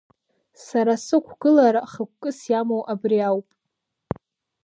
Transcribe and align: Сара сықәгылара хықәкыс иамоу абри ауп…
Сара 0.65 0.93
сықәгылара 1.05 1.81
хықәкыс 1.91 2.39
иамоу 2.51 2.81
абри 2.93 3.19
ауп… 3.29 3.47